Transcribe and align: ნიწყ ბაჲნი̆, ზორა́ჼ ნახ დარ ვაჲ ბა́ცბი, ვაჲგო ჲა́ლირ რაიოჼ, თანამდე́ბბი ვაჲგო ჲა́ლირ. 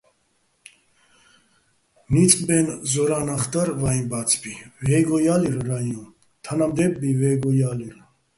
ნიწყ 2.13 2.37
ბაჲნი̆, 2.47 2.81
ზორა́ჼ 2.91 3.21
ნახ 3.27 3.43
დარ 3.51 3.69
ვაჲ 3.81 3.99
ბა́ცბი, 4.11 4.53
ვაჲგო 4.85 5.17
ჲა́ლირ 5.23 5.57
რაიოჼ, 5.69 6.03
თანამდე́ბბი 6.43 7.09
ვაჲგო 7.19 7.51
ჲა́ლირ. 7.59 7.95